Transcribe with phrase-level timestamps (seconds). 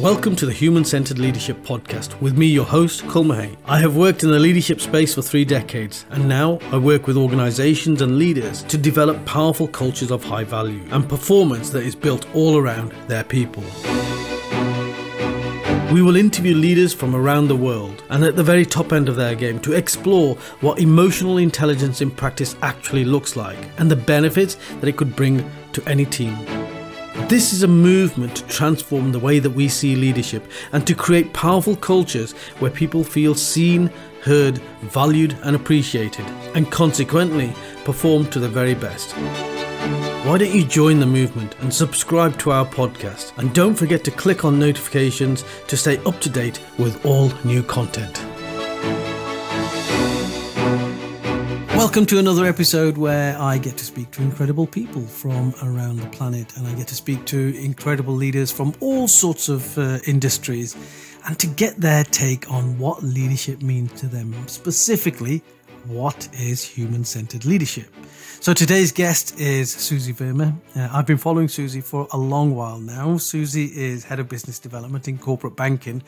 [0.00, 4.22] Welcome to the Human Centered Leadership Podcast with me, your host, Kul I have worked
[4.22, 8.62] in the leadership space for three decades, and now I work with organizations and leaders
[8.64, 13.22] to develop powerful cultures of high value and performance that is built all around their
[13.22, 13.62] people.
[15.92, 19.16] We will interview leaders from around the world and at the very top end of
[19.16, 24.56] their game to explore what emotional intelligence in practice actually looks like and the benefits
[24.80, 26.61] that it could bring to any team.
[27.32, 31.32] This is a movement to transform the way that we see leadership and to create
[31.32, 33.90] powerful cultures where people feel seen,
[34.20, 37.54] heard, valued, and appreciated, and consequently
[37.86, 39.12] perform to the very best.
[40.26, 43.32] Why don't you join the movement and subscribe to our podcast?
[43.38, 47.62] And don't forget to click on notifications to stay up to date with all new
[47.62, 48.22] content.
[51.82, 56.06] Welcome to another episode where I get to speak to incredible people from around the
[56.10, 60.76] planet and I get to speak to incredible leaders from all sorts of uh, industries
[61.26, 65.42] and to get their take on what leadership means to them, specifically,
[65.86, 67.92] what is human centered leadership.
[68.38, 70.54] So today's guest is Suzy Verma.
[70.76, 73.16] Uh, I've been following Suzy for a long while now.
[73.16, 76.04] Suzy is head of business development in corporate banking,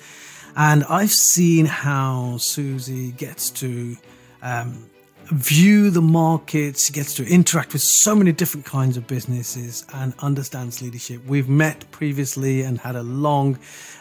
[0.54, 3.96] and I've seen how Suzy gets to
[4.40, 4.88] um,
[5.26, 10.82] view the markets, gets to interact with so many different kinds of businesses and understands
[10.82, 11.24] leadership.
[11.26, 13.58] We've met previously and had a long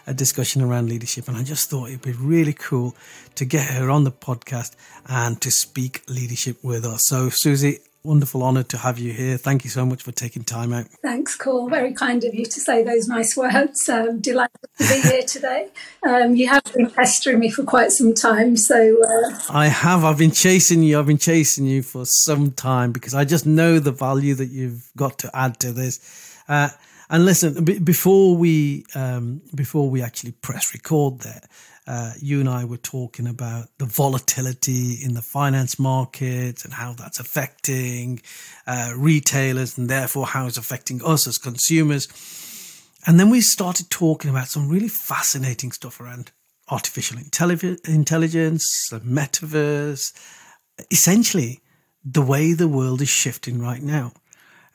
[0.07, 2.95] uh, discussion around leadership, and I just thought it'd be really cool
[3.35, 4.75] to get her on the podcast
[5.07, 7.05] and to speak leadership with us.
[7.05, 9.37] So, Suzy, wonderful honour to have you here.
[9.37, 10.87] Thank you so much for taking time out.
[11.01, 11.69] Thanks, Kul.
[11.69, 13.87] Very kind of you to say those nice words.
[13.87, 15.69] Um, delighted to be here today.
[16.05, 19.39] Um, you have been pestering me for quite some time, so uh...
[19.49, 20.03] I have.
[20.03, 20.99] I've been chasing you.
[20.99, 24.91] I've been chasing you for some time because I just know the value that you've
[24.97, 26.35] got to add to this.
[26.49, 26.69] Uh,
[27.09, 31.41] and listen, b- before we um, before we actually press record there,
[31.85, 36.93] uh, you and I were talking about the volatility in the finance markets and how
[36.93, 38.21] that's affecting
[38.65, 42.07] uh, retailers and therefore how it's affecting us as consumers.
[43.05, 46.31] And then we started talking about some really fascinating stuff around
[46.69, 50.13] artificial intelligence, the metaverse,
[50.89, 51.59] essentially
[52.05, 54.13] the way the world is shifting right now.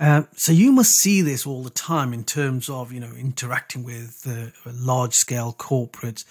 [0.01, 3.83] Uh, so you must see this all the time in terms of you know interacting
[3.83, 6.25] with uh, large scale corporates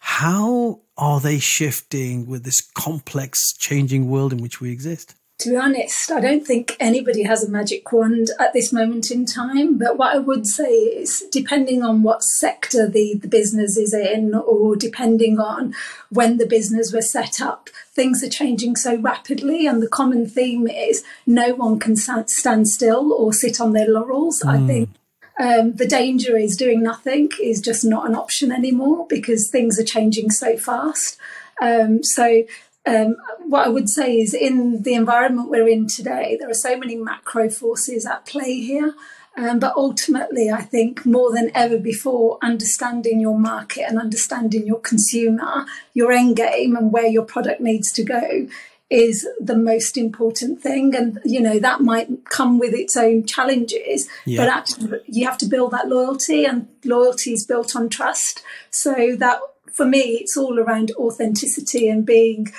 [0.00, 5.14] how are they shifting with this complex, changing world in which we exist?
[5.38, 9.24] To be honest, I don't think anybody has a magic wand at this moment in
[9.24, 9.78] time.
[9.78, 14.34] But what I would say is, depending on what sector the, the business is in,
[14.34, 15.74] or depending on
[16.10, 19.64] when the business was set up, things are changing so rapidly.
[19.66, 24.42] And the common theme is no one can stand still or sit on their laurels.
[24.44, 24.48] Mm.
[24.48, 24.66] I hmm.
[24.66, 24.90] think
[25.38, 29.84] um, the danger is doing nothing is just not an option anymore because things are
[29.84, 31.16] changing so fast.
[31.62, 32.42] Um, so,
[32.86, 33.16] um,
[33.48, 36.96] what I would say is, in the environment we're in today, there are so many
[36.96, 38.94] macro forces at play here.
[39.36, 44.80] Um, but ultimately, I think more than ever before, understanding your market and understanding your
[44.80, 45.64] consumer,
[45.94, 48.48] your end game, and where your product needs to go
[48.90, 50.96] is the most important thing.
[50.96, 54.40] And, you know, that might come with its own challenges, yeah.
[54.40, 58.42] but actually you have to build that loyalty and loyalty is built on trust.
[58.70, 59.40] So that
[59.72, 62.52] for me, it's all around authenticity and being,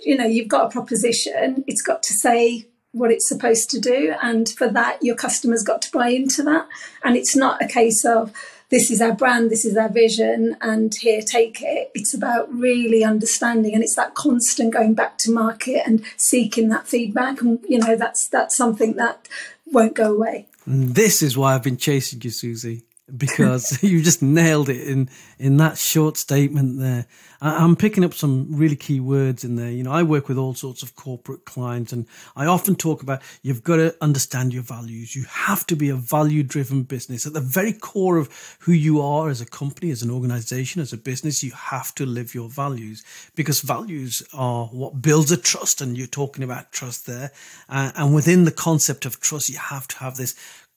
[0.00, 4.14] you know, you've got a proposition, it's got to say what it's supposed to do.
[4.22, 6.68] And for that, your customers got to buy into that.
[7.02, 8.32] And it's not a case of,
[8.70, 11.90] this is our brand, this is our vision, and here, take it.
[11.94, 16.88] It's about really understanding, and it's that constant going back to market and seeking that
[16.88, 17.40] feedback.
[17.40, 19.28] And you know, that's that's something that
[19.66, 20.48] won't go away.
[20.66, 22.84] This is why I've been chasing you, Suzy
[23.16, 27.06] because you just nailed it in in that short statement there.
[27.40, 29.70] I, am picking up some really key words in there.
[29.70, 33.20] You know, I work with all sorts of corporate clients, and I often talk about
[33.42, 35.14] you've got to understand your values.
[35.14, 39.00] You have to be a value driven business at the very core of who you
[39.02, 41.42] are as a company, as an organization, as a business.
[41.42, 43.04] You have to live your values
[43.34, 47.32] because values are what builds a trust, and you're talking about trust there.
[47.68, 50.34] Uh, and within the concept of trust, you have to have this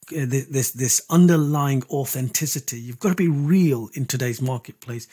[0.09, 2.79] this this underlying authenticity.
[2.79, 5.07] You've got to be real in today's marketplace.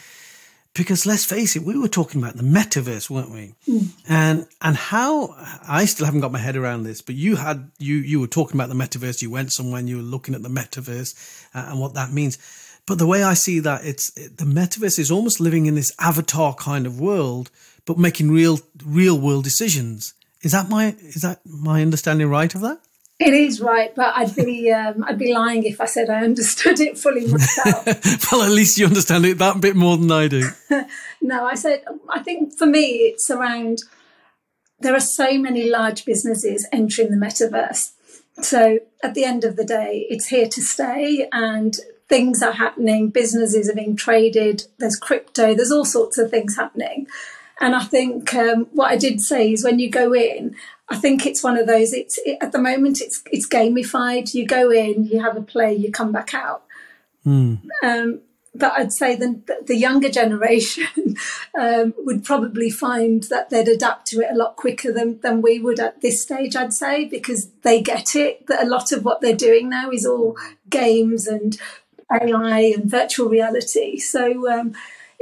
[0.75, 3.55] Because let's face it, we were talking about the metaverse, weren't we?
[3.69, 3.91] Mm.
[4.09, 5.37] And and how
[5.69, 8.57] I still haven't got my head around this, but you had you you were talking
[8.57, 9.23] about the metaverse.
[9.23, 11.15] You went somewhere and you were looking at the metaverse
[11.55, 12.39] uh, and what that means.
[12.87, 15.93] But the way I see that, it's it, the metaverse is almost living in this
[16.01, 17.53] avatar kind of world,
[17.85, 20.13] but making real real world decisions.
[20.43, 22.81] Is that my is that my understanding right of that?
[23.21, 26.81] It is right, but I'd be um, I'd be lying if I said I understood
[26.81, 27.87] it fully myself.
[28.33, 30.49] well, at least you understand it that bit more than I do.
[31.23, 33.83] no, I said I think for me it's around.
[34.81, 37.93] There are so many large businesses entering the metaverse.
[38.43, 41.77] So at the end of the day, it's here to stay, and
[42.09, 43.11] things are happening.
[43.11, 44.65] Businesses are being traded.
[44.79, 45.55] There's crypto.
[45.55, 47.07] There's all sorts of things happening.
[47.61, 50.57] And I think um, what I did say is when you go in,
[50.89, 51.93] I think it's one of those.
[51.93, 54.35] It's it, at the moment it's it's gamified.
[54.35, 56.65] You go in, you have a play, you come back out.
[57.27, 57.61] Mm.
[57.83, 58.21] Um,
[58.55, 61.17] but I'd say the, the younger generation
[61.59, 65.59] um, would probably find that they'd adapt to it a lot quicker than, than we
[65.59, 68.47] would at this stage, I'd say, because they get it.
[68.47, 70.37] That a lot of what they're doing now is all
[70.71, 71.59] games and
[72.13, 73.99] AI and virtual reality.
[73.99, 74.75] So um,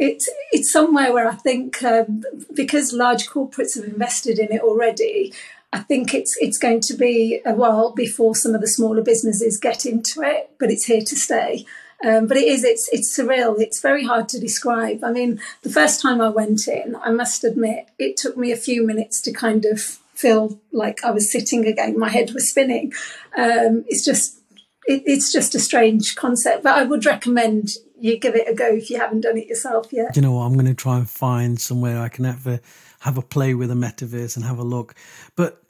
[0.02, 5.32] it's it's somewhere where I think um, because large corporates have invested in it already,
[5.72, 9.58] I think it's it's going to be a while before some of the smaller businesses
[9.58, 11.64] get into it, but it's here to stay.
[12.04, 13.60] Um, but it is it's it's surreal.
[13.60, 15.04] It's very hard to describe.
[15.04, 18.56] I mean, the first time I went in, I must admit, it took me a
[18.56, 19.80] few minutes to kind of
[20.14, 21.98] feel like I was sitting again.
[21.98, 22.92] My head was spinning.
[23.36, 24.40] Um, it's just
[24.86, 27.68] it, it's just a strange concept, but I would recommend
[28.02, 30.16] you give it a go if you haven't done it yourself yet.
[30.16, 30.44] You know what?
[30.44, 32.60] I'm going to try and find somewhere I can have a
[33.00, 34.94] have a play with a metaverse and have a look.
[35.36, 35.62] But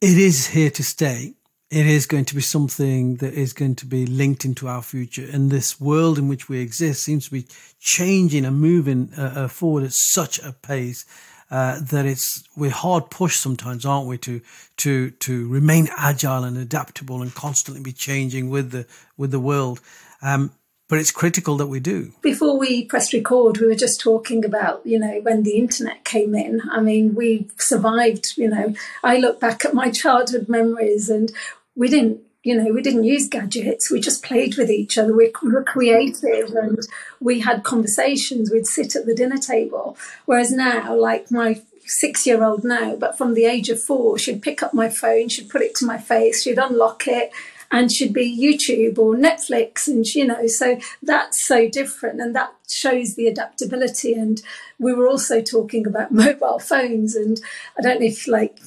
[0.00, 1.34] it is here to stay.
[1.70, 5.26] It is going to be something that is going to be linked into our future.
[5.32, 7.46] And this world in which we exist seems to be
[7.80, 11.06] changing and moving uh, uh forward at such a pace
[11.50, 14.42] uh, that it's we're hard pushed sometimes, aren't we, to
[14.76, 18.86] to to remain agile and adaptable and constantly be changing with the
[19.16, 19.80] with the world.
[20.20, 20.52] Um,
[20.88, 22.12] but it's critical that we do.
[22.22, 26.34] Before we pressed record, we were just talking about, you know, when the internet came
[26.34, 26.62] in.
[26.70, 28.74] I mean, we survived, you know.
[29.02, 31.32] I look back at my childhood memories and
[31.74, 33.90] we didn't you know, we didn't use gadgets.
[33.90, 35.12] We just played with each other.
[35.12, 36.78] We were creative and
[37.18, 38.52] we had conversations.
[38.52, 39.98] We'd sit at the dinner table.
[40.26, 44.42] Whereas now, like my six year old now, but from the age of four, she'd
[44.42, 47.32] pick up my phone, she'd put it to my face, she'd unlock it,
[47.70, 49.86] and should be YouTube or Netflix.
[49.86, 52.20] And, you know, so that's so different.
[52.20, 54.14] And that shows the adaptability.
[54.14, 54.42] And
[54.78, 57.14] we were also talking about mobile phones.
[57.14, 57.40] And
[57.78, 58.58] I don't know if, like,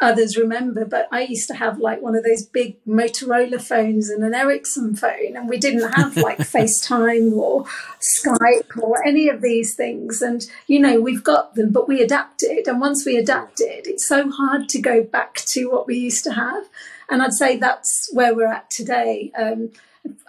[0.00, 4.22] others remember, but I used to have like one of those big Motorola phones and
[4.22, 7.64] an Ericsson phone, and we didn't have like FaceTime or
[8.00, 10.22] Skype or any of these things.
[10.22, 12.68] And you know, we've got them, but we adapted.
[12.68, 16.32] And once we adapted, it's so hard to go back to what we used to
[16.32, 16.68] have.
[17.10, 19.32] And I'd say that's where we're at today.
[19.38, 19.70] Um,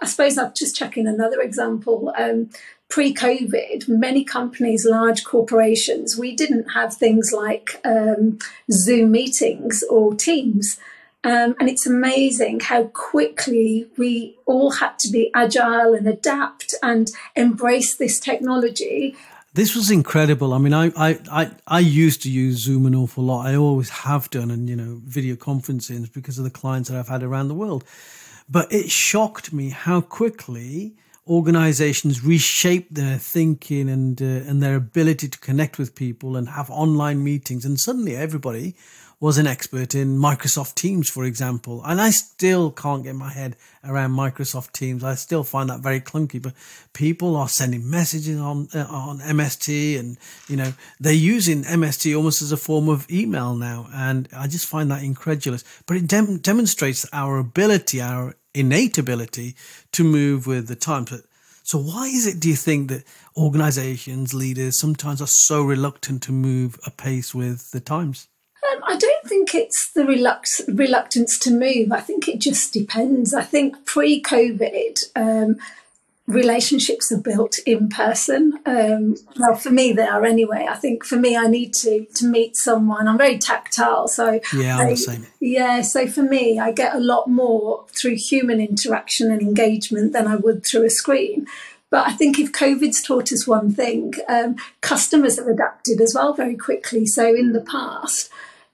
[0.02, 2.14] I suppose I'm just check in another example.
[2.18, 2.50] Um,
[2.90, 8.40] pre COVID, many companies, large corporations, we didn't have things like um,
[8.72, 10.80] Zoom meetings or Teams.
[11.24, 17.12] Um, and it's amazing how quickly we all had to be agile and adapt and
[17.36, 19.18] embrace this technology.
[19.54, 20.54] This was incredible.
[20.54, 23.48] I mean, I, I, I, I used to use Zoom an awful lot.
[23.48, 27.08] I always have done, and you know, video conferencing because of the clients that I've
[27.08, 27.84] had around the world.
[28.48, 30.96] But it shocked me how quickly
[31.28, 36.70] organizations reshape their thinking and uh, and their ability to connect with people and have
[36.72, 38.76] online meetings and suddenly everybody
[39.20, 43.56] was an expert in Microsoft Teams for example and I still can't get my head
[43.84, 46.54] around Microsoft Teams I still find that very clunky but
[46.94, 50.18] people are sending messages on uh, on MST and
[50.48, 54.68] you know they're using MST almost as a form of email now and I just
[54.68, 59.56] find that incredulous but it dem- demonstrates our ability our innate ability
[59.92, 61.12] to move with the times.
[61.64, 63.04] So, why is it, do you think, that
[63.38, 68.28] organizations, leaders sometimes are so reluctant to move apace with the times?
[68.72, 71.92] Um, I don't think it's the reluct- reluctance to move.
[71.92, 73.34] I think it just depends.
[73.34, 75.58] I think pre COVID, um,
[76.30, 78.60] relationships are built in person.
[78.66, 80.68] Um, well, for me, they are anyway.
[80.70, 83.08] I think for me, I need to to meet someone.
[83.08, 85.28] I'm very tactile, so yeah, I'm I, the same.
[85.40, 90.28] Yeah, so for me, I get a lot more through human interaction and engagement than
[90.28, 91.48] I would through a screen.
[91.90, 96.34] But I think if COVID's taught us one thing, um, customers have adapted as well
[96.34, 97.08] very quickly.
[97.08, 98.30] So in the past,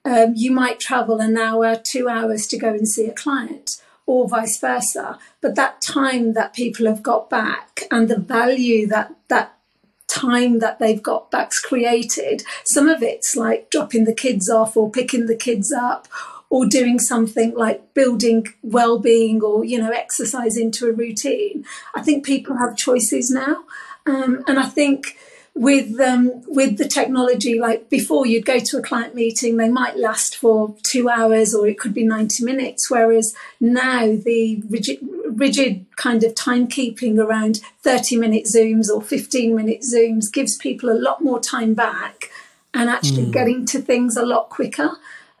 [0.06, 4.28] um, you might travel an hour, two hours to go and see a client or
[4.28, 5.18] vice versa.
[5.40, 9.58] But that time that people have got back and the value that that
[10.06, 14.90] time that they've got back's created, some of it's like dropping the kids off or
[14.90, 16.06] picking the kids up
[16.48, 21.64] or doing something like building well-being or you know exercise into a routine.
[21.96, 23.64] I think people have choices now,
[24.06, 25.16] um, and I think
[25.58, 29.96] with um, with the technology, like before, you'd go to a client meeting, they might
[29.96, 32.90] last for two hours or it could be ninety minutes.
[32.90, 39.80] Whereas now the rigid, rigid kind of timekeeping around thirty minute zooms or fifteen minute
[39.80, 42.30] zooms gives people a lot more time back
[42.74, 43.32] and actually mm.
[43.32, 44.90] getting to things a lot quicker.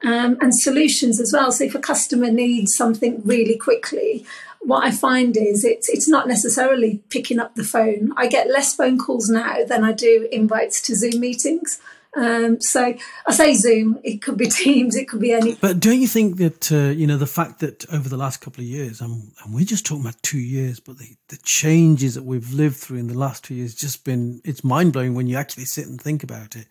[0.02, 1.50] Um, and solutions as well.
[1.50, 4.26] So if a customer needs something really quickly,
[4.66, 8.12] what I find is it's it's not necessarily picking up the phone.
[8.16, 11.80] I get less phone calls now than I do invites to Zoom meetings.
[12.16, 12.94] Um, so
[13.26, 15.54] I say Zoom, it could be Teams, it could be any.
[15.54, 18.62] But don't you think that uh, you know the fact that over the last couple
[18.62, 22.24] of years, and, and we're just talking about two years, but the, the changes that
[22.24, 25.36] we've lived through in the last two years just been it's mind blowing when you
[25.36, 26.66] actually sit and think about it.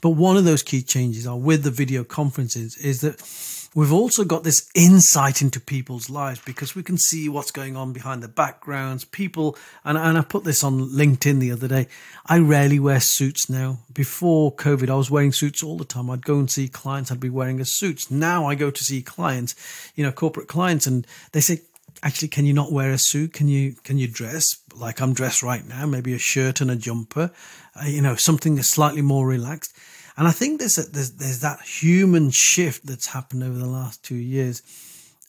[0.00, 3.20] But one of those key changes are with the video conferences is that
[3.76, 7.92] We've also got this insight into people's lives because we can see what's going on
[7.92, 9.04] behind the backgrounds.
[9.04, 9.54] People,
[9.84, 11.86] and, and I put this on LinkedIn the other day.
[12.24, 13.80] I rarely wear suits now.
[13.92, 16.08] Before COVID, I was wearing suits all the time.
[16.08, 18.10] I'd go and see clients, I'd be wearing a suit.
[18.10, 19.54] Now I go to see clients,
[19.94, 21.60] you know, corporate clients, and they say,
[22.02, 25.42] actually can you not wear a suit can you can you dress like i'm dressed
[25.42, 27.30] right now maybe a shirt and a jumper
[27.74, 29.74] uh, you know something slightly more relaxed
[30.16, 34.02] and I think there's, a, there's, there's that human shift that's happened over the last
[34.02, 34.62] two years.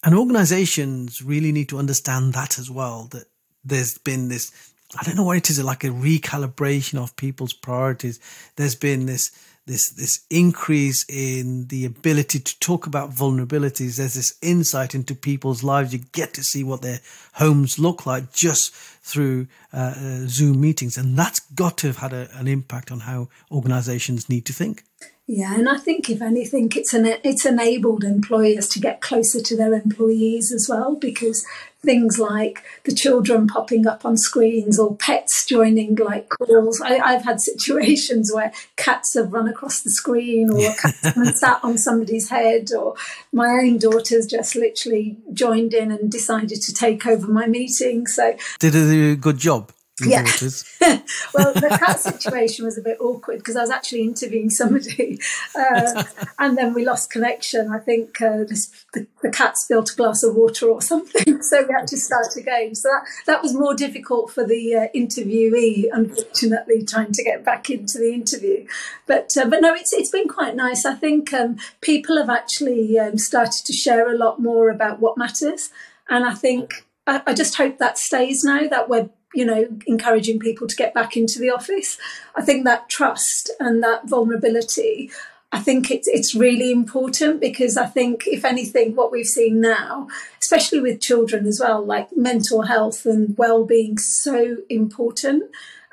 [0.03, 3.25] And organizations really need to understand that as well, that
[3.65, 4.51] there's been this,
[4.97, 8.19] I don't know what it is, like a recalibration of people's priorities.
[8.55, 9.31] There's been this,
[9.67, 13.97] this this increase in the ability to talk about vulnerabilities.
[13.97, 15.93] There's this insight into people's lives.
[15.93, 16.99] You get to see what their
[17.33, 22.13] homes look like just through uh, uh, Zoom meetings, and that's got to have had
[22.13, 24.83] a, an impact on how organisations need to think.
[25.29, 29.57] Yeah, and I think if anything, it's an it's enabled employers to get closer to
[29.57, 31.45] their employees as well because
[31.83, 36.79] things like the children popping up on screens or pets joining like calls.
[36.79, 41.77] I, have had situations where cats have run across the screen or cats sat on
[41.77, 42.95] somebody's head or
[43.33, 48.07] my own daughter's just literally joined in and decided to take over my meeting.
[48.07, 49.73] So did a good job?
[50.05, 50.23] Yeah.
[51.33, 55.19] well, the cat situation was a bit awkward because I was actually interviewing somebody,
[55.55, 56.03] uh,
[56.39, 57.71] and then we lost connection.
[57.71, 61.65] I think uh, this, the, the, cat spilled a glass of water or something, so
[61.67, 62.75] we had to start again.
[62.75, 67.71] So that, that was more difficult for the uh, interviewee, unfortunately, trying to get back
[67.71, 68.67] into the interview.
[69.07, 70.85] But uh, but no, it's it's been quite nice.
[70.85, 75.17] I think um, people have actually um, started to share a lot more about what
[75.17, 75.71] matters,
[76.07, 80.67] and I think I just hope that stays now that we're you know, encouraging people
[80.67, 81.97] to get back into the office.
[82.35, 85.11] I think that trust and that vulnerability,
[85.51, 90.07] I think it's it's really important because I think if anything, what we've seen now,
[90.41, 95.43] especially with children as well, like mental health and well-being, so important.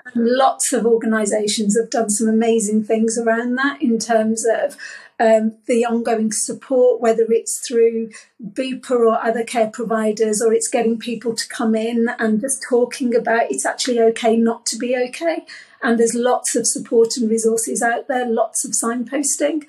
[0.07, 4.77] And lots of organisations have done some amazing things around that in terms of
[5.21, 8.11] um, the ongoing support, whether it's through
[8.43, 13.15] Bupa or other care providers, or it's getting people to come in and just talking
[13.15, 15.45] about it's actually okay not to be okay.
[15.83, 19.65] And there's lots of support and resources out there, lots of signposting.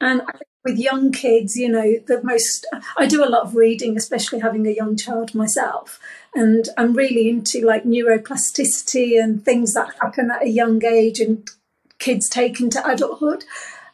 [0.00, 0.22] And
[0.64, 4.66] with young kids, you know, the most, I do a lot of reading, especially having
[4.66, 6.00] a young child myself.
[6.34, 11.48] And I'm really into like neuroplasticity and things that happen at a young age and
[11.98, 13.44] kids taken to adulthood.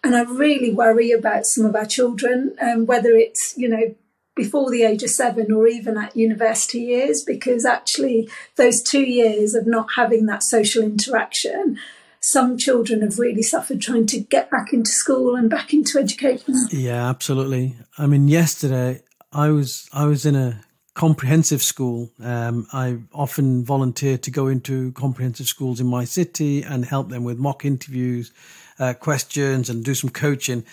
[0.04, 3.94] And I really worry about some of our children, um, whether it's, you know,
[4.35, 9.54] before the age of seven or even at university years, because actually those two years
[9.54, 11.78] of not having that social interaction,
[12.21, 16.54] some children have really suffered trying to get back into school and back into education.
[16.71, 17.76] Yeah, absolutely.
[17.99, 20.61] I mean, yesterday I was I was in a
[20.95, 22.11] comprehensive school.
[22.23, 27.25] Um, I often volunteer to go into comprehensive schools in my city and help them
[27.25, 28.33] with mock interviews
[28.79, 30.65] uh, questions and do some coaching.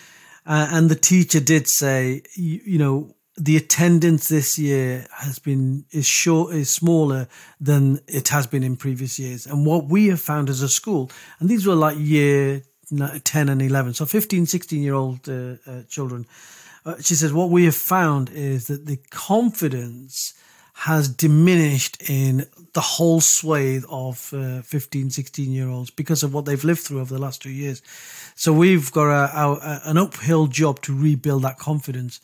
[0.46, 5.84] Uh, and the teacher did say, you, you, know, the attendance this year has been
[5.90, 7.28] is short is smaller
[7.60, 9.46] than it has been in previous years.
[9.46, 12.62] And what we have found as a school, and these were like year
[13.24, 16.26] 10 and 11, so 15, 16 year old uh, uh, children.
[16.84, 20.34] Uh, she says, what we have found is that the confidence
[20.80, 26.46] has diminished in the whole swathe of uh, 15, 16 year olds because of what
[26.46, 27.82] they've lived through over the last two years.
[28.34, 32.18] So we've got a, a, an uphill job to rebuild that confidence.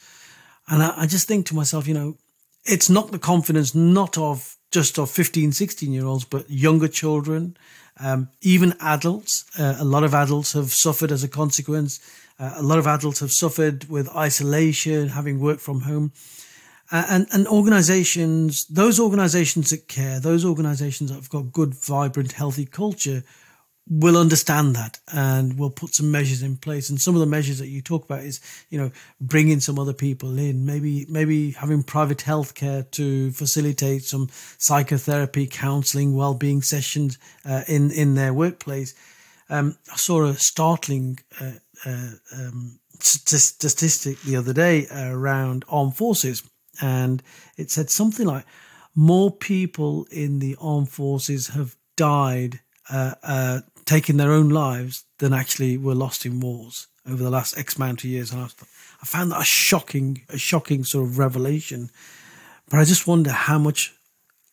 [0.69, 2.17] And I, I, just think to myself, you know,
[2.65, 7.59] it's not the confidence, not of just of 15, 16 year olds, but younger children,
[8.01, 9.45] um, even adults.
[9.59, 12.01] Uh, a lot of adults have suffered as a consequence.
[12.39, 16.13] Uh, a lot of adults have suffered with isolation, having worked from home.
[16.93, 22.33] Uh, and and organizations, those organizations that care, those organizations that have got good, vibrant,
[22.33, 23.25] healthy culture,
[23.89, 26.91] will understand that and will put some measures in place.
[26.91, 28.91] And some of the measures that you talk about is, you know,
[29.21, 34.29] bringing some other people in, maybe, maybe having private healthcare to facilitate some
[34.59, 38.95] psychotherapy, counseling, well-being sessions uh, in, in their workplace.
[39.49, 41.53] Um, I saw a startling uh,
[41.85, 46.43] uh, um, statistic the other day around armed forces,
[46.81, 47.23] and
[47.57, 48.45] it said something like
[48.95, 55.33] more people in the armed forces have died uh, uh, taking their own lives than
[55.33, 58.33] actually were lost in wars over the last X amount of years.
[58.33, 58.55] And I, was,
[59.03, 61.91] I found that a shocking, a shocking sort of revelation.
[62.69, 63.96] But I just wonder how much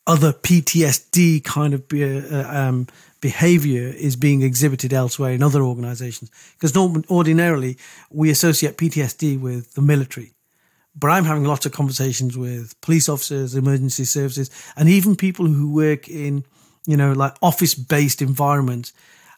[0.06, 2.86] other PTSD kind of be, uh, um,
[3.20, 6.30] behavior is being exhibited elsewhere in other organizations.
[6.58, 7.78] Because ordinarily
[8.10, 10.32] we associate PTSD with the military.
[10.96, 15.72] But I'm having lots of conversations with police officers, emergency services, and even people who
[15.72, 16.44] work in,
[16.86, 18.92] you know, like office based environments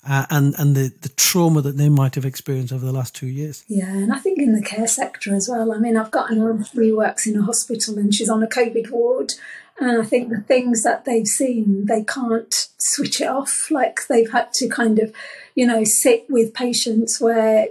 [0.08, 3.26] uh, and and the, the trauma that they might have experienced over the last two
[3.26, 3.64] years.
[3.68, 5.72] Yeah, and I think in the care sector as well.
[5.72, 8.90] I mean, I've got aunt who works in a hospital and she's on a COVID
[8.90, 9.32] ward.
[9.78, 13.68] And I think the things that they've seen, they can't switch it off.
[13.70, 15.14] Like they've had to kind of,
[15.54, 17.68] you know, sit with patients where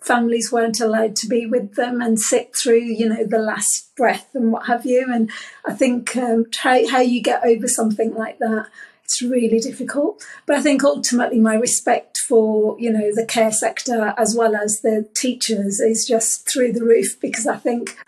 [0.00, 4.34] families weren't allowed to be with them and sit through, you know, the last breath
[4.34, 5.06] and what have you.
[5.12, 5.30] And
[5.66, 8.68] I think um, how, how you get over something like that
[9.12, 10.24] it's really difficult.
[10.46, 14.80] But I think ultimately my respect for, you know, the care sector as well as
[14.80, 17.98] the teachers is just through the roof because I think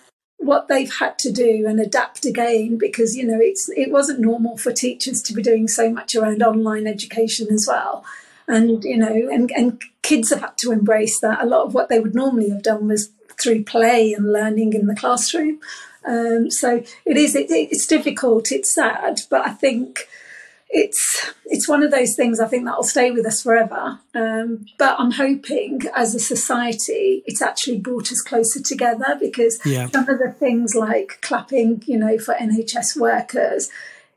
[0.45, 4.57] what they've had to do and adapt again because you know it's it wasn't normal
[4.57, 8.05] for teachers to be doing so much around online education as well.
[8.47, 11.43] And you know and and kids have had to embrace that.
[11.43, 13.11] A lot of what they would normally have done was
[13.41, 15.61] through play and learning in the classroom.
[16.07, 20.07] Um, so it is it, it's difficult it's sad but i think
[20.75, 24.01] it's it's one of those things I think that'll stay with us forever.
[24.13, 29.89] Um, but I'm hoping, as a society, it's actually brought us closer together because yeah.
[29.89, 33.71] some of the things like clapping, you know, for NHS workers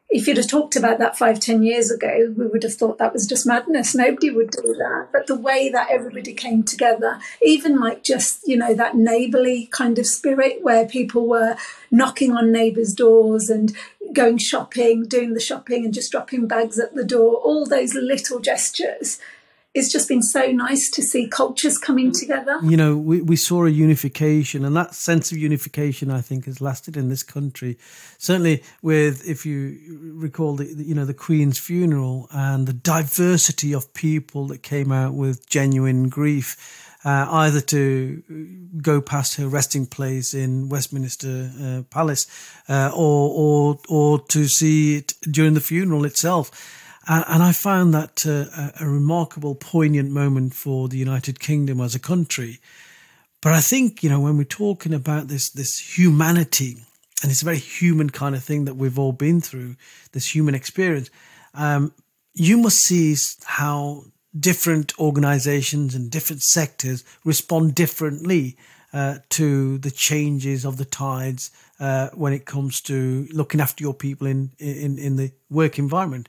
[0.10, 3.14] if you'd have talked about that five, ten years ago, we would have thought that
[3.14, 3.94] was just madness.
[3.94, 5.10] Nobody would do that.
[5.12, 10.00] But the way that everybody came together, even like just, you know, that neighborly kind
[10.00, 11.58] of spirit where people were
[11.92, 13.76] knocking on neighbors' doors and
[14.14, 18.40] going shopping, doing the shopping and just dropping bags at the door, all those little
[18.40, 19.20] gestures
[19.78, 22.60] it's just been so nice to see cultures coming together.
[22.64, 26.60] You know, we, we saw a unification, and that sense of unification, I think, has
[26.60, 27.78] lasted in this country.
[28.18, 29.78] Certainly, with if you
[30.16, 35.14] recall the you know the Queen's funeral and the diversity of people that came out
[35.14, 36.84] with genuine grief.
[37.06, 38.22] Uh, either to
[38.82, 42.26] go past her resting place in Westminster uh, Palace,
[42.68, 46.52] uh, or or or to see it during the funeral itself.
[47.10, 52.00] And, I found that a, a remarkable, poignant moment for the United Kingdom as a
[52.00, 52.60] country.
[53.42, 56.78] But I think, you know, when we're talking about this, this humanity,
[57.22, 59.76] and it's a very human kind of thing that we've all been through,
[60.12, 61.10] this human experience,
[61.54, 61.94] um,
[62.34, 63.16] you must see
[63.46, 64.04] how
[64.38, 68.58] different organizations and different sectors respond differently
[68.94, 73.94] uh, to the changes of the tides uh, when it comes to looking after your
[73.94, 76.28] people in, in, in the work environment.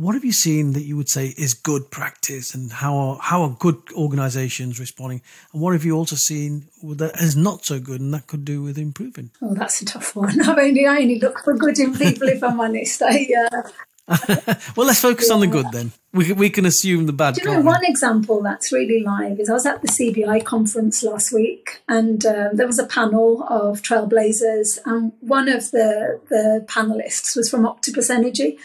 [0.00, 3.42] What have you seen that you would say is good practice, and how are, how
[3.42, 5.20] are good organisations responding?
[5.52, 8.62] And what have you also seen that is not so good, and that could do
[8.62, 9.30] with improving?
[9.42, 10.40] Oh, that's a tough one.
[10.48, 13.02] I've only I only look for good in people, if I'm honest.
[13.02, 13.62] I, uh,
[14.74, 15.34] well, let's focus yeah.
[15.34, 15.92] on the good then.
[16.14, 17.34] We, we can assume the bad.
[17.34, 21.02] Do you know one example that's really live is I was at the CBI conference
[21.02, 26.64] last week, and um, there was a panel of trailblazers, and one of the the
[26.66, 28.58] panelists was from Octopus Energy,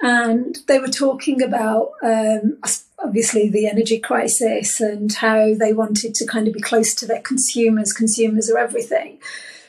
[0.00, 2.58] and they were talking about um,
[2.98, 7.20] obviously the energy crisis and how they wanted to kind of be close to their
[7.20, 7.92] consumers.
[7.92, 9.18] Consumers are everything.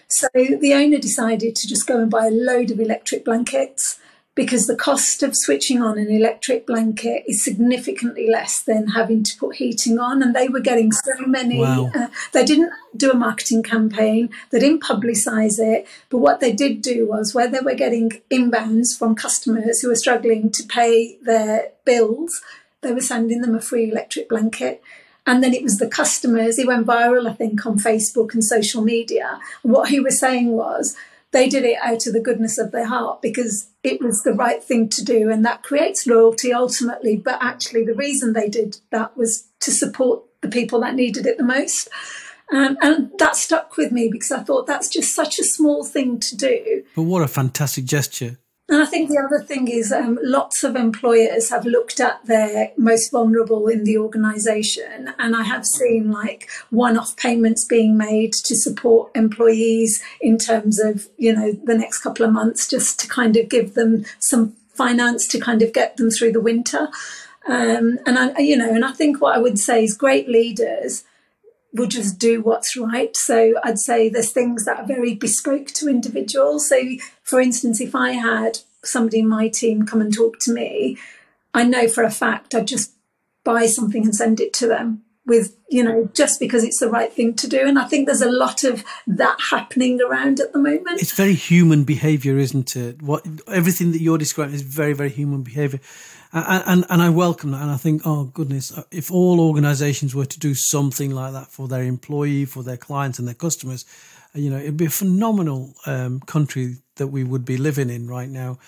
[0.07, 3.97] So the owner decided to just go and buy a load of electric blankets
[4.33, 9.37] because the cost of switching on an electric blanket is significantly less than having to
[9.37, 10.23] put heating on.
[10.23, 11.59] And they were getting so many.
[11.59, 11.91] Wow.
[11.93, 15.85] Uh, they didn't do a marketing campaign, they didn't publicize it.
[16.09, 19.95] But what they did do was where they were getting inbounds from customers who were
[19.95, 22.41] struggling to pay their bills,
[22.81, 24.81] they were sending them a free electric blanket.
[25.27, 28.81] And then it was the customers, he went viral, I think, on Facebook and social
[28.81, 29.39] media.
[29.63, 30.95] And what he was saying was,
[31.31, 34.63] they did it out of the goodness of their heart because it was the right
[34.63, 39.15] thing to do and that creates loyalty ultimately but actually the reason they did that
[39.17, 41.89] was to support the people that needed it the most
[42.53, 46.19] um, and that stuck with me because I thought that's just such a small thing
[46.19, 46.83] to do.
[46.95, 48.39] But what a fantastic gesture!
[48.71, 52.71] And I think the other thing is um, lots of employers have looked at their
[52.77, 58.55] most vulnerable in the organisation, and I have seen like one-off payments being made to
[58.55, 63.35] support employees in terms of you know the next couple of months, just to kind
[63.35, 66.87] of give them some finance to kind of get them through the winter.
[67.49, 71.03] Um, and I, you know, and I think what I would say is great leaders
[71.73, 73.15] will just do what's right.
[73.15, 76.67] So I'd say there's things that are very bespoke to individuals.
[76.67, 76.79] So,
[77.23, 80.97] for instance, if I had somebody in my team come and talk to me,
[81.53, 82.93] I know for a fact I'd just
[83.43, 87.11] buy something and send it to them with, you know, just because it's the right
[87.11, 87.67] thing to do.
[87.67, 91.01] And I think there's a lot of that happening around at the moment.
[91.01, 93.01] It's very human behavior, isn't it?
[93.01, 95.79] What everything that you're describing is very, very human behavior
[96.33, 97.61] and, and, I welcome that.
[97.61, 101.47] And I think, oh goodness, uh, if all organisations were to do something like that
[101.47, 103.85] for their employee, for their clients, and their customers,
[104.35, 108.07] uh, you know, it'd be a phenomenal um, country that we would be living in
[108.07, 108.59] right now.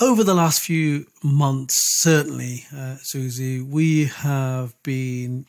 [0.00, 5.46] Over the last few months, certainly, uh, Suzy, we have been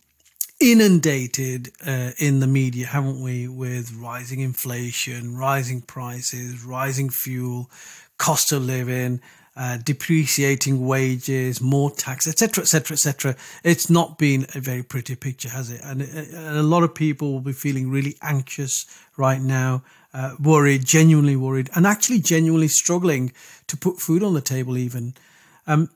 [0.59, 7.69] inundated uh, in the media, haven't we, with rising inflation, rising prices, rising fuel,
[8.17, 9.21] cost of living,
[9.57, 13.35] uh, depreciating wages, more tax, etc., etc., etc.
[13.63, 15.81] It's not been a very pretty picture, has it?
[15.83, 18.85] And, uh, and, a lot of people will be feeling really anxious
[19.17, 23.33] right now, uh, worried, genuinely worried, and actually genuinely struggling
[23.65, 24.77] to put food on the table.
[24.77, 25.15] Even
[25.65, 25.89] um,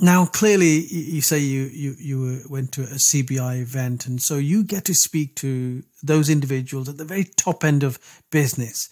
[0.00, 4.64] now, clearly, you say you you you went to a CBI event, and so you
[4.64, 7.98] get to speak to those individuals at the very top end of
[8.30, 8.88] business.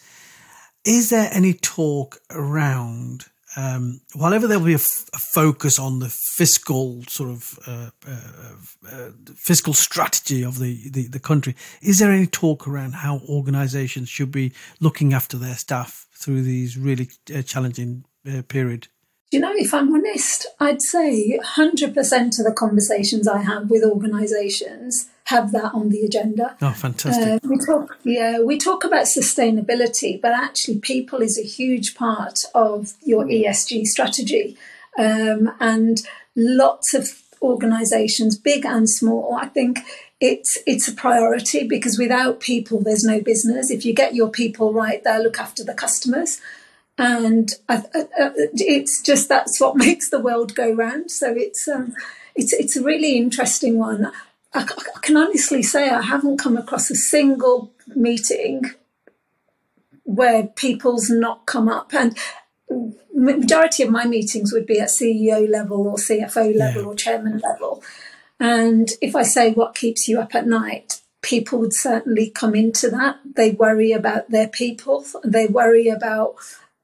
[0.85, 3.25] Is there any talk around?
[3.57, 8.91] Um, whenever there'll be a, f- a focus on the fiscal sort of uh, uh,
[8.91, 14.09] uh, fiscal strategy of the, the, the, country, is there any talk around how organisations
[14.09, 18.88] should be looking after their staff through these really uh, challenging uh, period?
[19.31, 25.09] You know, if I'm honest, I'd say 100% of the conversations I have with organisations
[25.24, 26.56] have that on the agenda.
[26.61, 27.44] Oh, fantastic!
[27.44, 32.40] Uh, we talk, yeah, we talk about sustainability, but actually, people is a huge part
[32.54, 34.56] of your ESG strategy,
[34.98, 36.02] um, and
[36.37, 39.80] lots of organisations, big and small, I think
[40.20, 43.70] it's it's a priority because without people, there's no business.
[43.70, 46.40] If you get your people right, they'll look after the customers
[46.98, 51.11] and I, I, it's just that's what makes the world go round.
[51.11, 51.94] So it's um,
[52.35, 54.12] it's it's a really interesting one.
[54.55, 58.71] I, I, can honestly say I haven't come across a single meeting
[60.05, 62.17] where people's not come up and
[63.15, 66.88] majority of my meetings would be at CEO level or CFO level yeah.
[66.88, 67.83] or chairman level.
[68.41, 72.91] And if I say what keeps you up at night, people would certainly come into
[72.91, 73.21] that.
[73.25, 75.05] They worry about their people.
[75.25, 76.35] They worry about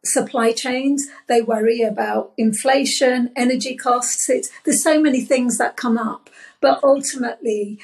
[0.05, 1.07] supply chains.
[1.27, 4.31] They worry about inflation, energy costs.
[4.31, 7.79] It's, there's so many things that come up, but ultimately,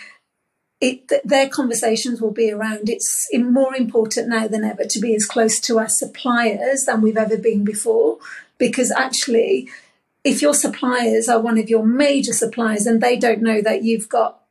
[0.80, 5.24] it, their conversations will be around it's more important now than ever to be as
[5.24, 8.18] close to our suppliers than we've ever been before
[8.58, 9.68] because actually
[10.24, 14.08] if your suppliers are one of your major suppliers and they don't know that you've
[14.08, 14.42] got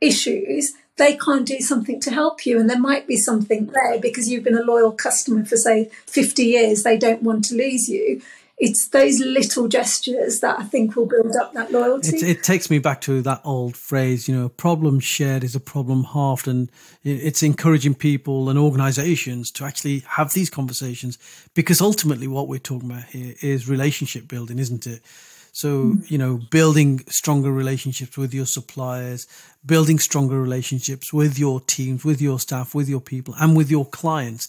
[0.00, 2.60] issues they can't do something to help you.
[2.60, 6.44] And there might be something there because you've been a loyal customer for, say, 50
[6.44, 6.82] years.
[6.82, 8.20] They don't want to lose you.
[8.60, 12.18] It's those little gestures that I think will build up that loyalty.
[12.18, 15.56] It, it takes me back to that old phrase, you know, a problem shared is
[15.56, 16.46] a problem halved.
[16.46, 16.70] And
[17.02, 21.18] it's encouraging people and organizations to actually have these conversations
[21.54, 25.02] because ultimately what we're talking about here is relationship building, isn't it?
[25.52, 26.10] So, mm.
[26.10, 29.26] you know, building stronger relationships with your suppliers,
[29.64, 33.86] building stronger relationships with your teams, with your staff, with your people, and with your
[33.86, 34.48] clients.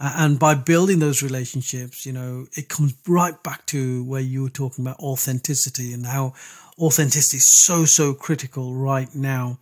[0.00, 4.50] And by building those relationships, you know, it comes right back to where you were
[4.50, 6.32] talking about authenticity and how
[6.78, 9.58] authenticity is so, so critical right now.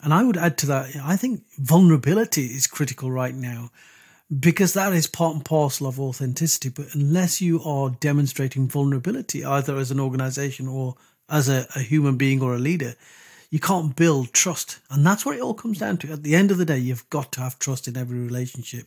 [0.00, 3.70] And I would add to that, I think vulnerability is critical right now
[4.40, 6.70] because that is part and parcel of authenticity.
[6.70, 10.96] But unless you are demonstrating vulnerability, either as an organization or
[11.28, 12.94] as a, a, human being or a leader,
[13.50, 14.78] you can't build trust.
[14.90, 16.12] And that's what it all comes down to.
[16.12, 18.86] At the end of the day, you've got to have trust in every relationship.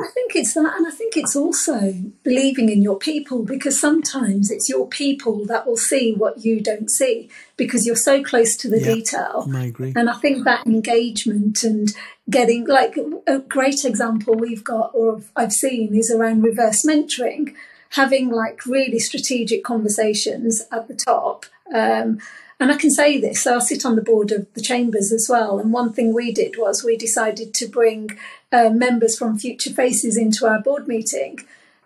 [0.00, 4.50] I think it's that, and I think it's also believing in your people because sometimes
[4.50, 7.28] it's your people that will see what you don't see
[7.58, 9.46] because you're so close to the yeah, detail.
[9.54, 9.92] I agree.
[9.94, 11.94] And I think that engagement and
[12.30, 17.54] getting like a great example we've got or I've seen is around reverse mentoring,
[17.90, 21.44] having like really strategic conversations at the top.
[21.74, 22.18] Um,
[22.58, 25.26] and I can say this, so I sit on the board of the chambers as
[25.28, 25.58] well.
[25.58, 28.16] And one thing we did was we decided to bring
[28.52, 31.40] uh, members from Future Faces into our board meeting.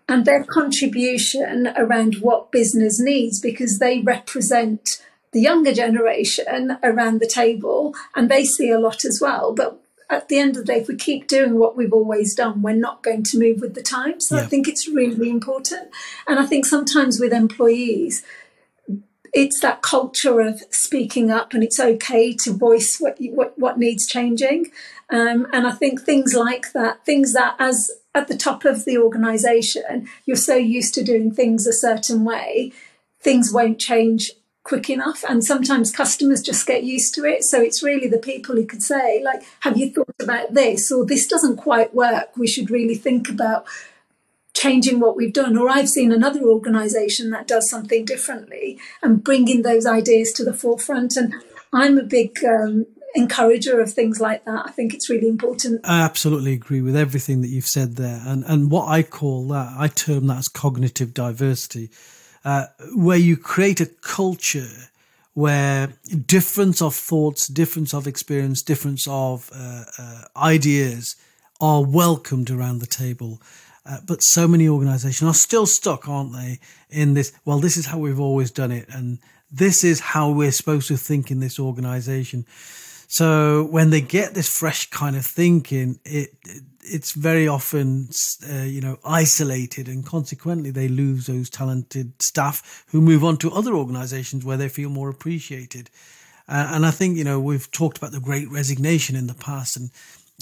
[0.09, 7.27] and their contribution around what business needs because they represent the younger generation around the
[7.27, 9.53] table and they see a lot as well.
[9.53, 12.61] But at the end of the day, if we keep doing what we've always done,
[12.61, 14.29] we're not going to move with the times.
[14.29, 14.43] So yeah.
[14.43, 15.89] I think it's really important.
[16.27, 18.23] And I think sometimes with employees,
[19.33, 24.05] it's that culture of speaking up and it's okay to voice what what, what needs
[24.05, 24.71] changing.
[25.09, 28.97] Um, and I think things like that, things that as at the top of the
[28.97, 32.73] organization, you're so used to doing things a certain way,
[33.21, 34.31] things won't change
[34.63, 35.23] quick enough.
[35.29, 37.43] And sometimes customers just get used to it.
[37.43, 40.91] So it's really the people who could say like have you thought about this?
[40.91, 42.35] or this doesn't quite work.
[42.35, 43.65] We should really think about
[44.57, 49.61] changing what we've done or i've seen another organization that does something differently and bringing
[49.61, 51.15] those ideas to the forefront.
[51.15, 51.35] And
[51.71, 54.63] i'm a big um, encourager of things like that.
[54.67, 55.81] I think it's really important.
[55.83, 58.21] I absolutely agree with everything that you've said there.
[58.25, 61.89] And and what i call that i term that as cognitive diversity
[62.43, 64.89] uh, where you create a culture
[65.33, 65.93] where
[66.25, 71.15] difference of thoughts, difference of experience, difference of uh, uh, ideas
[71.61, 73.39] are welcomed around the table.
[73.87, 77.31] Uh, but so many organizations are still stuck, aren't they, in this?
[77.45, 79.19] Well, this is how we've always done it, and
[79.51, 82.45] this is how we're supposed to think in this organization.
[83.07, 88.09] So when they get this fresh kind of thinking, it, it it's very often,
[88.49, 93.51] uh, you know, isolated, and consequently, they lose those talented staff who move on to
[93.51, 95.89] other organisations where they feel more appreciated.
[96.47, 99.77] Uh, and I think, you know, we've talked about the Great Resignation in the past,
[99.77, 99.91] and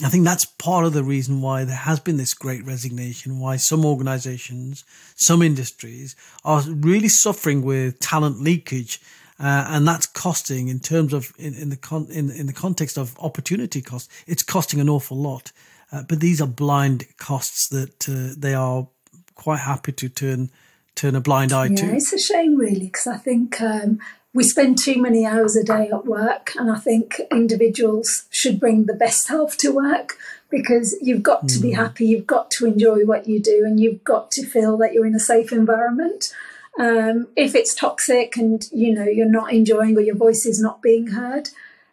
[0.03, 3.39] I think that's part of the reason why there has been this Great Resignation.
[3.39, 4.84] Why some organisations,
[5.15, 8.99] some industries are really suffering with talent leakage.
[9.38, 12.97] Uh, and that's costing in terms of in, in the con, in, in the context
[12.97, 15.51] of opportunity cost it's costing an awful lot
[15.91, 18.88] uh, but these are blind costs that uh, they are
[19.36, 20.49] quite happy to turn
[20.95, 21.95] turn a blind eye yeah, to.
[21.95, 23.99] It's a shame, really, because I think um,
[24.35, 28.85] we spend too many hours a day at work, and I think individuals should bring
[28.85, 30.17] the best self to work
[30.49, 31.79] because you've got to be hmm.
[31.79, 35.05] happy, you've got to enjoy what you do, and you've got to feel that you're
[35.05, 36.33] in a safe environment.
[36.77, 40.81] Um, if it's toxic and you know you're not enjoying or your voice is not
[40.81, 41.49] being heard,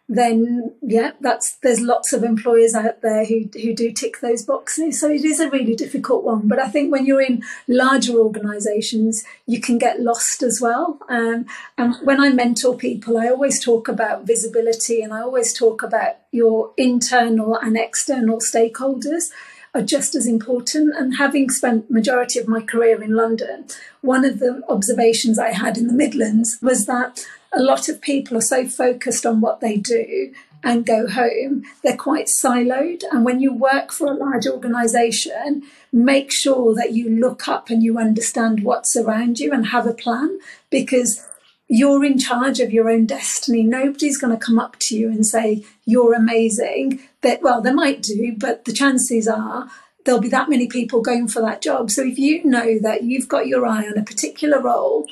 [0.09, 4.99] then yeah, that's there's lots of employers out there who who do tick those boxes.
[4.99, 6.47] So it is a really difficult one.
[6.47, 10.99] But I think when you're in larger organisations, you can get lost as well.
[11.07, 11.45] Um,
[11.77, 16.15] and when I mentor people, I always talk about visibility, and I always talk about
[16.31, 19.29] your internal and external stakeholders
[19.73, 20.95] are just as important.
[20.95, 23.65] And having spent majority of my career in London,
[24.01, 28.37] one of the observations I had in the Midlands was that a lot of people
[28.37, 33.03] are so focused on what they do and go home, they're quite siloed.
[33.11, 37.83] And when you work for a large organization, make sure that you look up and
[37.83, 40.39] you understand what's around you and have a plan
[40.69, 41.27] because
[41.67, 43.63] you're in charge of your own destiny.
[43.63, 47.01] Nobody's going to come up to you and say, You're amazing.
[47.41, 49.69] Well, they might do, but the chances are
[50.05, 51.89] there'll be that many people going for that job.
[51.89, 55.07] So if you know that you've got your eye on a particular role,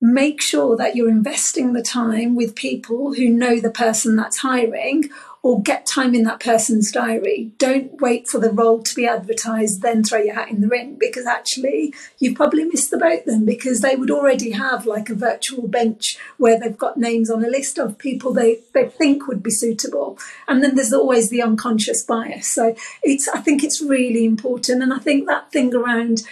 [0.00, 5.10] make sure that you're investing the time with people who know the person that's hiring
[5.42, 7.52] or get time in that person's diary.
[7.58, 10.96] Don't wait for the role to be advertised, then throw your hat in the ring
[10.98, 15.14] because actually you've probably missed the boat then because they would already have like a
[15.14, 19.42] virtual bench where they've got names on a list of people they, they think would
[19.42, 20.18] be suitable.
[20.48, 22.52] And then there's always the unconscious bias.
[22.52, 24.82] So it's I think it's really important.
[24.82, 26.22] And I think that thing around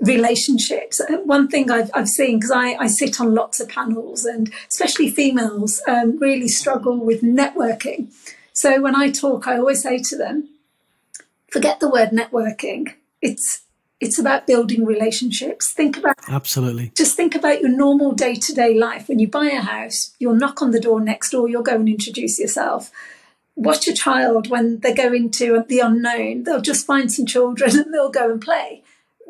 [0.00, 1.00] relationships.
[1.00, 4.52] Uh, one thing I've, I've seen, because I, I sit on lots of panels and
[4.68, 8.12] especially females um, really struggle with networking.
[8.52, 10.48] So when I talk, I always say to them,
[11.48, 12.94] forget the word networking.
[13.22, 13.62] It's
[13.98, 15.72] it's about building relationships.
[15.72, 16.92] Think about absolutely.
[16.94, 19.08] Just think about your normal day to day life.
[19.08, 21.48] When you buy a house, you'll knock on the door next door.
[21.48, 22.90] You'll go and introduce yourself.
[23.54, 26.42] Watch a child when they go into the unknown.
[26.42, 28.82] They'll just find some children and they'll go and play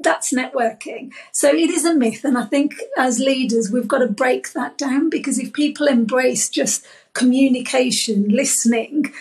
[0.02, 1.12] that's networking.
[1.32, 2.24] So it is a myth.
[2.24, 6.48] And I think as leaders, we've got to break that down because if people embrace
[6.48, 9.12] just communication, listening,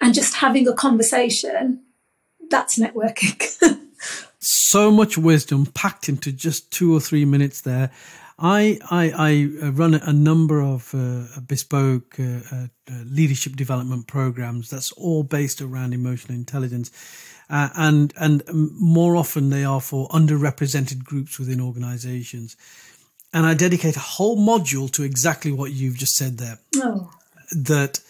[0.00, 1.80] and just having a conversation,
[2.50, 3.78] that's networking.
[4.38, 7.90] so much wisdom packed into just two or three minutes there.
[8.38, 12.66] I, I, I run a number of uh, bespoke uh, uh,
[13.04, 16.90] leadership development programs that's all based around emotional intelligence
[17.48, 22.56] uh, and and more often they are for underrepresented groups within organizations.
[23.32, 26.58] And I dedicate a whole module to exactly what you've just said there.
[26.76, 27.10] Oh.
[27.52, 28.00] That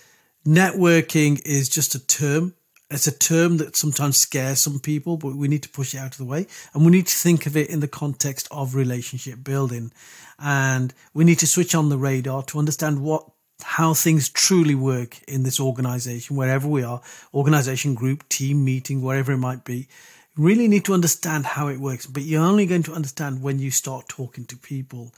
[0.46, 2.54] networking is just a term
[2.88, 6.12] It's a term that sometimes scares some people, but we need to push it out
[6.12, 6.46] of the way.
[6.72, 9.92] And we need to think of it in the context of relationship building.
[10.38, 13.28] And we need to switch on the radar to understand what
[13.62, 17.00] how things truly work in this organization, wherever we are,
[17.32, 19.88] organization, group, team, meeting, wherever it might be.
[20.36, 23.58] You really need to understand how it works, but you're only going to understand when
[23.58, 25.12] you start talking to people.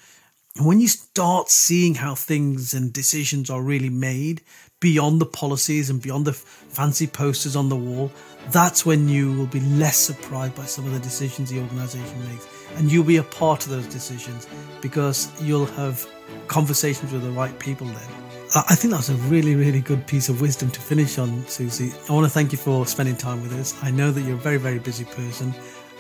[0.57, 4.42] And when you start seeing how things and decisions are really made
[4.81, 8.11] beyond the policies and beyond the fancy posters on the wall,
[8.51, 12.47] that's when you will be less surprised by some of the decisions the organization makes.
[12.77, 14.47] And you'll be a part of those decisions
[14.81, 16.07] because you'll have
[16.47, 18.09] conversations with the right people then.
[18.55, 21.93] I think that was a really, really good piece of wisdom to finish on, Suzy.
[22.09, 23.75] I want to thank you for spending time with us.
[23.83, 25.53] I know that you're a very, very busy person,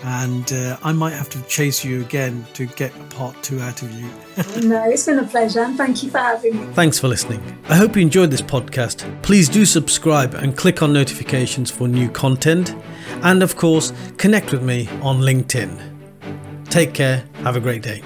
[0.04, 3.82] and uh, I might have to chase you again to get a part two out
[3.82, 4.08] of you.
[4.68, 6.72] no, it's been a pleasure, and thank you for having me.
[6.74, 7.42] Thanks for listening.
[7.68, 9.22] I hope you enjoyed this podcast.
[9.22, 12.74] Please do subscribe and click on notifications for new content,
[13.22, 16.68] and of course, connect with me on LinkedIn.
[16.70, 18.02] Take care, have a great day.